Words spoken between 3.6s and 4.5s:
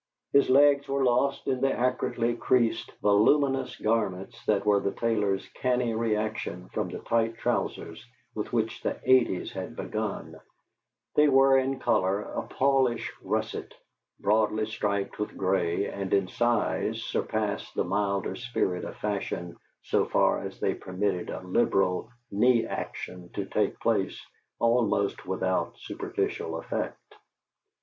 garments